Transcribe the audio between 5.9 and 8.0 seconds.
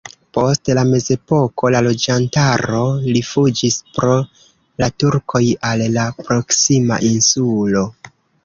la proksima insulo.